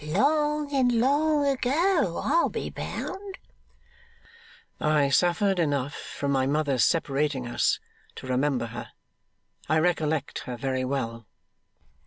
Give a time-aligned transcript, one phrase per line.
[0.03, 3.37] Long and long ago, I'll be bound.'
[4.79, 7.79] 'I suffered enough from my mother's separating us,
[8.15, 8.87] to remember her.
[9.69, 11.27] I recollect her very well.